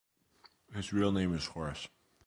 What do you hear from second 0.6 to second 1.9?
His real name is Horace.